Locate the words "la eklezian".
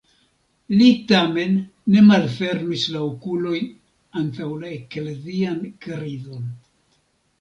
4.65-5.65